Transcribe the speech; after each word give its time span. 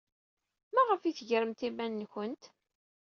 Maɣef 0.73 1.01
ay 1.03 1.13
tegremt 1.17 1.61
iman-nwent? 1.67 2.43